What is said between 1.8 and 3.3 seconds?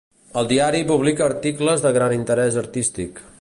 de gran interès artístic.